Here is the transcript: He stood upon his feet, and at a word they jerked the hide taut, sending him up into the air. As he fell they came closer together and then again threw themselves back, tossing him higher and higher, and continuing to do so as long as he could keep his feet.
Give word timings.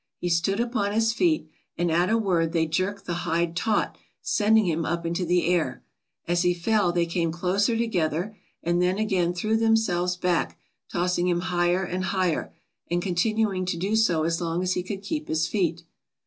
He 0.17 0.29
stood 0.29 0.59
upon 0.59 0.93
his 0.93 1.13
feet, 1.13 1.47
and 1.77 1.91
at 1.91 2.09
a 2.09 2.17
word 2.17 2.53
they 2.53 2.65
jerked 2.65 3.05
the 3.05 3.13
hide 3.21 3.55
taut, 3.55 3.95
sending 4.19 4.65
him 4.65 4.83
up 4.83 5.05
into 5.05 5.27
the 5.27 5.45
air. 5.45 5.83
As 6.27 6.41
he 6.41 6.55
fell 6.55 6.91
they 6.91 7.05
came 7.05 7.31
closer 7.31 7.77
together 7.77 8.35
and 8.63 8.81
then 8.81 8.97
again 8.97 9.31
threw 9.31 9.57
themselves 9.57 10.17
back, 10.17 10.59
tossing 10.91 11.27
him 11.27 11.41
higher 11.53 11.83
and 11.83 12.05
higher, 12.05 12.51
and 12.89 12.99
continuing 12.99 13.63
to 13.67 13.77
do 13.77 13.95
so 13.95 14.23
as 14.23 14.41
long 14.41 14.63
as 14.63 14.73
he 14.73 14.81
could 14.81 15.03
keep 15.03 15.27
his 15.27 15.45
feet. 15.45 15.83